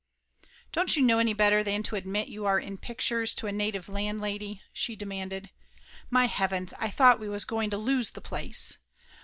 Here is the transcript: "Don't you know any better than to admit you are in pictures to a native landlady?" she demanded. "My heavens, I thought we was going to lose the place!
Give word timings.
"Don't 0.71 0.95
you 0.95 1.03
know 1.03 1.19
any 1.19 1.31
better 1.35 1.63
than 1.63 1.83
to 1.83 1.95
admit 1.95 2.27
you 2.27 2.43
are 2.43 2.57
in 2.59 2.79
pictures 2.79 3.35
to 3.35 3.45
a 3.45 3.51
native 3.51 3.87
landlady?" 3.87 4.59
she 4.73 4.95
demanded. 4.95 5.51
"My 6.09 6.25
heavens, 6.25 6.73
I 6.79 6.89
thought 6.89 7.19
we 7.19 7.29
was 7.29 7.45
going 7.45 7.69
to 7.69 7.77
lose 7.77 8.09
the 8.09 8.19
place! 8.21 8.79